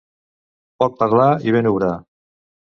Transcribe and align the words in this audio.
Poc 0.85 0.97
parlar 1.03 1.29
i 1.51 1.55
ben 1.59 1.71
obrar. 1.75 1.95